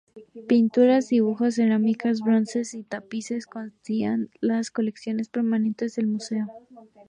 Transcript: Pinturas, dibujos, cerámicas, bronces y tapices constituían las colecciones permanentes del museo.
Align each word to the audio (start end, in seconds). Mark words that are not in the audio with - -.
Pinturas, 0.47 1.09
dibujos, 1.09 1.53
cerámicas, 1.53 2.21
bronces 2.21 2.73
y 2.73 2.81
tapices 2.81 3.45
constituían 3.45 4.31
las 4.39 4.71
colecciones 4.71 5.29
permanentes 5.29 5.93
del 5.93 6.07
museo. 6.07 6.47